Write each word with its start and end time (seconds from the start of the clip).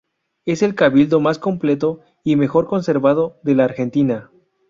Es 0.45 0.63
el 0.63 0.73
cabildo 0.73 1.19
más 1.19 1.37
completo 1.37 1.99
y 2.23 2.35
mejor 2.35 2.65
conservado 2.65 3.37
de 3.43 3.53
la 3.53 3.65
Argentina. 3.65 4.31